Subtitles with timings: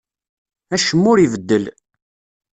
[0.75, 1.63] Acemma ur ibeddel.